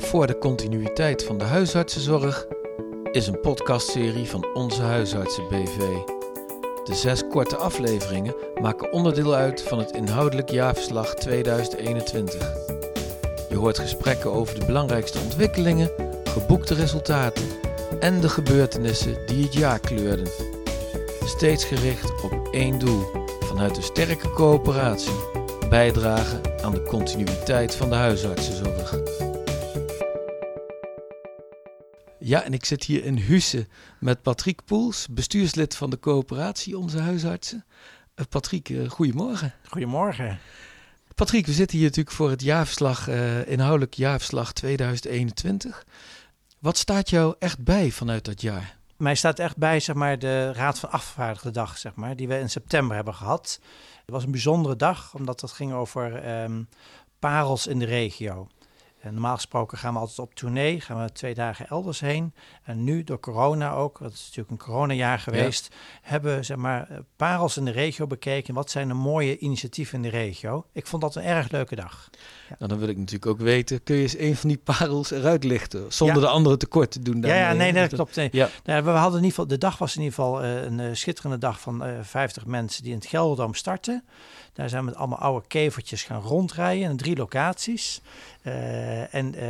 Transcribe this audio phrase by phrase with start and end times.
[0.00, 2.46] Voor de continuïteit van de huisartsenzorg
[3.12, 5.78] is een podcastserie van Onze Huisartsen BV.
[6.84, 12.52] De zes korte afleveringen maken onderdeel uit van het inhoudelijk jaarverslag 2021.
[13.48, 15.90] Je hoort gesprekken over de belangrijkste ontwikkelingen,
[16.24, 17.48] geboekte resultaten
[18.00, 20.28] en de gebeurtenissen die het jaar kleurden.
[21.24, 23.06] Steeds gericht op één doel:
[23.40, 28.98] vanuit een sterke coöperatie bijdragen aan de continuïteit van de huisartsenzorg.
[32.30, 33.66] Ja, en ik zit hier in Husse
[33.98, 37.64] met Patrick Poels, bestuurslid van de coöperatie Onze Huisartsen.
[38.16, 39.54] Uh, Patrick, uh, goedemorgen.
[39.68, 40.38] Goedemorgen.
[41.14, 45.84] Patrick, we zitten hier natuurlijk voor het jaarverslag, uh, inhoudelijk jaarverslag 2021.
[46.58, 48.76] Wat staat jou echt bij vanuit dat jaar?
[48.96, 52.38] Mij staat echt bij zeg maar, de Raad van Afgevaardigden dag, zeg maar, die we
[52.38, 53.60] in september hebben gehad.
[54.00, 56.68] Het was een bijzondere dag, omdat het ging over um,
[57.18, 58.48] parels in de regio.
[59.00, 62.34] En normaal gesproken gaan we altijd op tournee, gaan we twee dagen elders heen.
[62.62, 65.76] En nu door corona ook, dat is natuurlijk een coronajaar geweest, ja.
[66.02, 68.54] hebben we zeg maar, parels in de regio bekeken.
[68.54, 70.66] Wat zijn de mooie initiatieven in de regio?
[70.72, 72.10] Ik vond dat een erg leuke dag.
[72.48, 72.54] Ja.
[72.58, 75.44] Nou, dan wil ik natuurlijk ook weten, kun je eens een van die parels eruit
[75.44, 76.22] lichten, zonder ja.
[76.22, 77.20] de andere tekort te doen?
[77.20, 78.16] Ja, ja, nee, nee, dat klopt.
[78.16, 78.28] Nee.
[78.32, 78.48] Ja.
[78.64, 80.88] Nou, we hadden in ieder geval, de dag was in ieder geval uh, een uh,
[80.92, 84.04] schitterende dag van uh, 50 mensen die in het Gelderdoom starten.
[84.52, 88.00] Daar zijn we met allemaal oude kevertjes gaan rondrijden in drie locaties.
[88.42, 88.52] Uh,
[89.10, 89.40] en uh,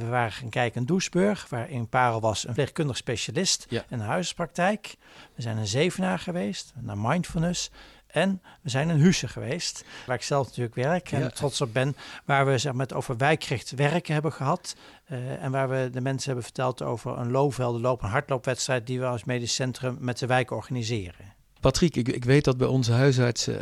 [0.00, 3.84] we waren gaan kijken in Doesburg, waar in Parel was een verpleegkundig specialist ja.
[3.88, 4.96] in de huispraktijk.
[5.34, 7.70] We zijn in Zevenaar geweest, naar Mindfulness.
[8.06, 11.28] En we zijn in Husse geweest, waar ik zelf natuurlijk werk en ja.
[11.28, 11.96] trots op ben.
[12.24, 14.76] Waar we zeg maar, het over wijkgericht werken hebben gehad.
[15.10, 19.00] Uh, en waar we de mensen hebben verteld over een loopvelde loop, een hardloopwedstrijd die
[19.00, 21.34] we als medisch centrum met de wijk organiseren.
[21.62, 23.58] Patrick, ik, ik, weet dat bij onze huisartsen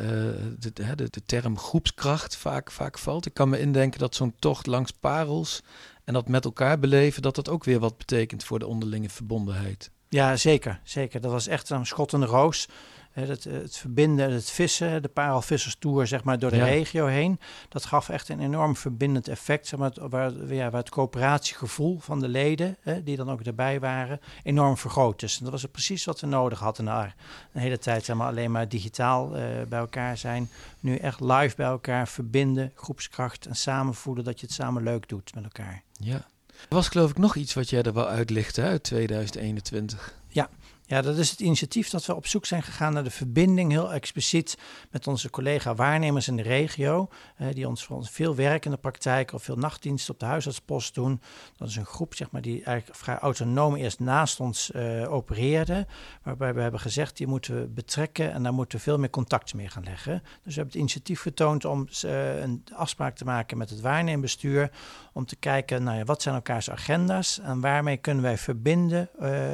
[0.61, 3.27] de, de, de, term groepskracht vaak, vaak valt.
[3.27, 5.63] Ik kan me indenken dat zo'n tocht langs parels
[6.05, 9.91] en dat met elkaar beleven, dat dat ook weer wat betekent voor de onderlinge verbondenheid.
[10.09, 10.81] Ja, zeker.
[10.85, 11.21] zeker.
[11.21, 12.69] Dat was echt een schot in de roos.
[13.11, 16.65] Het, het, verbinden, het vissen, de parelvisserstoer zeg maar, door de ja.
[16.65, 17.41] regio heen.
[17.69, 19.67] Dat gaf echt een enorm verbindend effect.
[19.67, 23.81] Zeg maar, waar, ja, waar het coöperatiegevoel van de leden, hè, die dan ook erbij
[23.81, 25.39] waren, enorm vergroot is.
[25.39, 26.85] En dat was precies wat we nodig hadden.
[26.85, 27.15] Na
[27.53, 30.51] een hele tijd zeg maar, alleen maar digitaal uh, bij elkaar zijn.
[30.81, 35.09] Nu echt live bij elkaar verbinden, groepskracht en samen voelen dat je het samen leuk
[35.09, 35.83] doet met elkaar.
[35.93, 36.27] Ja.
[36.69, 40.15] Er was geloof ik nog iets wat jij er wel uitlichtte uit 2021.
[40.29, 40.49] Ja,
[40.91, 43.93] ja, dat is het initiatief dat we op zoek zijn gegaan naar de verbinding, heel
[43.93, 44.59] expliciet
[44.91, 48.77] met onze collega-waarnemers in de regio, eh, die ons voor ons veel werk in de
[48.77, 51.21] praktijk of veel nachtdiensten op de huisartspost doen.
[51.57, 55.87] Dat is een groep zeg maar, die eigenlijk vrij autonoom eerst naast ons uh, opereerde,
[56.23, 59.55] waarbij we hebben gezegd, die moeten we betrekken en daar moeten we veel meer contact
[59.55, 60.23] mee gaan leggen.
[60.23, 64.71] Dus we hebben het initiatief getoond om uh, een afspraak te maken met het waarneembestuur,
[65.13, 69.09] om te kijken, nou ja, wat zijn elkaars agenda's en waarmee kunnen wij verbinden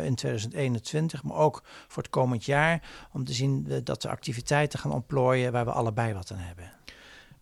[0.05, 2.83] in 2021 maar ook voor het komend jaar.
[3.13, 6.76] Om te zien dat de activiteiten gaan ontplooien waar we allebei wat aan hebben.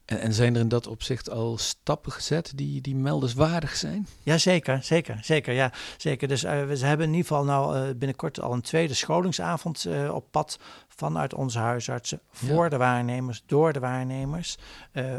[0.05, 4.07] En, en zijn er in dat opzicht al stappen gezet die, die meldenswaardig zijn?
[4.23, 5.55] Ja, zeker, zeker, zeker.
[5.55, 6.29] Ja, zeker.
[6.29, 10.15] Dus uh, we hebben in ieder geval nou uh, binnenkort al een tweede scholingsavond uh,
[10.15, 12.69] op pad vanuit onze huisartsen voor ja.
[12.69, 14.59] de waarnemers, door de waarnemers,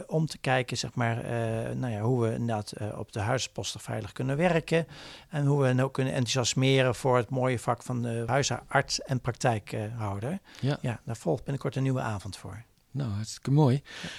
[0.08, 1.24] om te kijken zeg maar,
[1.76, 4.88] nou ja, hoe we inderdaad op de huisposten veilig kunnen werken
[5.30, 10.40] en hoe we nou kunnen enthousiasmeren voor het mooie vak van de huisarts en praktijkhouder.
[10.60, 10.78] Ja.
[10.82, 12.64] ja, daar volgt binnenkort een nieuwe avond voor.
[12.92, 13.82] Nou, hartstikke mooi.
[14.02, 14.10] Ja.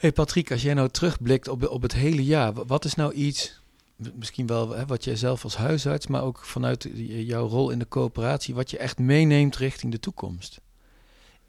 [0.00, 3.60] Hey Patrick, als jij nou terugblikt op, op het hele jaar, wat is nou iets,
[4.14, 7.88] misschien wel hè, wat jij zelf als huisarts, maar ook vanuit jouw rol in de
[7.88, 10.60] coöperatie, wat je echt meeneemt richting de toekomst?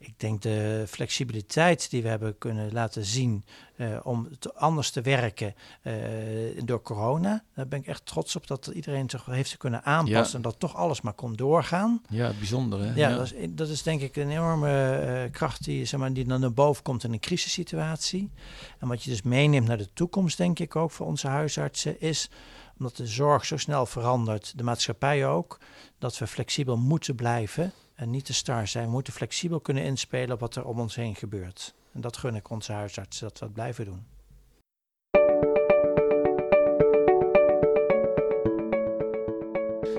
[0.04, 3.44] Ik denk de flexibiliteit die we hebben kunnen laten zien
[3.76, 5.94] uh, om te, anders te werken uh,
[6.64, 7.42] door corona.
[7.54, 10.34] Daar ben ik echt trots op dat iedereen zich heeft kunnen aanpassen ja.
[10.34, 12.02] en dat toch alles maar kon doorgaan.
[12.08, 12.86] Ja, bijzonder hè?
[12.94, 13.16] Ja, ja.
[13.16, 16.40] Dat, is, dat, is, denk ik een enorme uh, kracht die, zeg maar, die dan
[16.40, 18.30] naar boven komt in een crisissituatie.
[18.78, 22.30] En wat je dus meeneemt naar de toekomst, denk ik ook voor onze huisartsen, is
[22.78, 25.58] omdat de zorg zo snel verandert, de maatschappij ook,
[25.98, 27.72] dat we flexibel moeten blijven
[28.02, 28.84] en niet te star zijn.
[28.84, 31.74] We moeten flexibel kunnen inspelen op wat er om ons heen gebeurt.
[31.92, 34.04] En dat gun ik onze huisartsen, dat we dat blijven doen.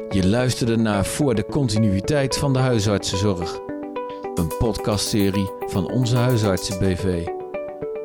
[0.10, 3.60] Je luisterde naar Voor de continuïteit van de huisartsenzorg.
[4.36, 7.28] Een podcastserie van Onze Huisartsen BV.